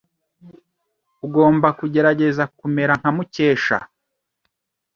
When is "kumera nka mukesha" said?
2.57-3.77